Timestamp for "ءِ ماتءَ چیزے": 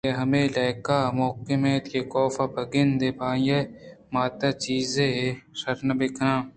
3.67-5.07